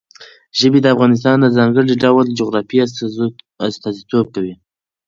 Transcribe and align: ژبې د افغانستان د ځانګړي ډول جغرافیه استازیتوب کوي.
ژبې 0.59 0.79
د 0.81 0.85
افغانستان 0.95 1.37
د 1.41 1.47
ځانګړي 1.57 1.93
ډول 2.03 2.25
جغرافیه 2.39 2.83
استازیتوب 3.69 4.25
کوي. 4.35 4.53